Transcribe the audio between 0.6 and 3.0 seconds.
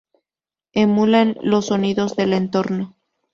Emulan los sonidos del entorno.